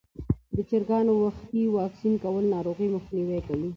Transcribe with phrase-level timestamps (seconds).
[0.55, 3.69] د چرګانو وختي واکسین کول ناروغۍ مخنیوی کوي.